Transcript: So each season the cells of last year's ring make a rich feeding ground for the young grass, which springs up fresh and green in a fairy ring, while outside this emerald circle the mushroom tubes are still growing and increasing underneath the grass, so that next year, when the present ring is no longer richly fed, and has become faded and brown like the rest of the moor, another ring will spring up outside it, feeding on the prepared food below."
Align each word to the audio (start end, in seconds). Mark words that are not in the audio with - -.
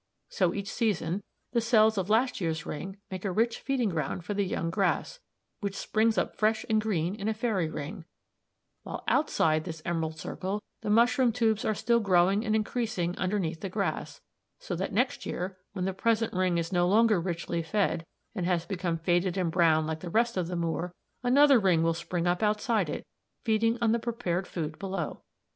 So 0.29 0.51
each 0.55 0.71
season 0.71 1.21
the 1.51 1.61
cells 1.61 1.95
of 1.95 2.09
last 2.09 2.41
year's 2.41 2.65
ring 2.65 2.97
make 3.11 3.23
a 3.23 3.31
rich 3.31 3.59
feeding 3.59 3.89
ground 3.89 4.25
for 4.25 4.33
the 4.33 4.41
young 4.43 4.71
grass, 4.71 5.19
which 5.59 5.77
springs 5.77 6.17
up 6.17 6.35
fresh 6.35 6.65
and 6.69 6.81
green 6.81 7.13
in 7.13 7.27
a 7.27 7.35
fairy 7.35 7.69
ring, 7.69 8.05
while 8.81 9.03
outside 9.07 9.63
this 9.63 9.79
emerald 9.85 10.17
circle 10.17 10.63
the 10.81 10.89
mushroom 10.89 11.31
tubes 11.31 11.63
are 11.63 11.75
still 11.75 11.99
growing 11.99 12.43
and 12.43 12.55
increasing 12.55 13.15
underneath 13.19 13.61
the 13.61 13.69
grass, 13.69 14.21
so 14.57 14.75
that 14.75 14.91
next 14.91 15.27
year, 15.27 15.59
when 15.73 15.85
the 15.85 15.93
present 15.93 16.33
ring 16.33 16.57
is 16.57 16.71
no 16.73 16.87
longer 16.87 17.21
richly 17.21 17.61
fed, 17.61 18.03
and 18.33 18.47
has 18.47 18.65
become 18.65 18.97
faded 18.97 19.37
and 19.37 19.51
brown 19.51 19.85
like 19.85 19.99
the 19.99 20.09
rest 20.09 20.35
of 20.35 20.47
the 20.47 20.55
moor, 20.55 20.91
another 21.21 21.59
ring 21.59 21.83
will 21.83 21.93
spring 21.93 22.25
up 22.25 22.41
outside 22.41 22.89
it, 22.89 23.05
feeding 23.45 23.77
on 23.83 23.91
the 23.91 23.99
prepared 23.99 24.47
food 24.47 24.79
below." 24.79 25.21